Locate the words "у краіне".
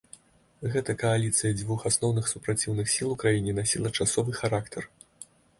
3.17-3.51